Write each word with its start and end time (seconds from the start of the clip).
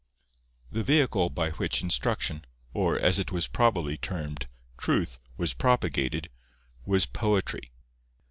The 0.71 0.81
vehicle 0.81 1.29
by 1.29 1.51
which 1.51 1.83
instruction, 1.83 2.43
or, 2.73 2.97
as 2.97 3.19
it 3.19 3.31
was 3.31 3.47
probably 3.47 3.97
termed, 3.99 4.47
truth, 4.79 5.19
was 5.37 5.53
propagated, 5.53 6.31
was 6.87 7.05
poetry. 7.05 7.69